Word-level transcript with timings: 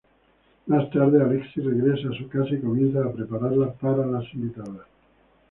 Más 0.65 0.89
tarde, 0.89 1.21
Alexis 1.21 1.63
regresa 1.63 2.09
a 2.09 2.17
su 2.17 2.27
casa 2.27 2.55
y 2.55 2.59
comienza 2.59 3.05
a 3.05 3.11
prepararla 3.13 3.71
para 3.73 4.03
las 4.07 4.23
invitadas. 4.33 4.87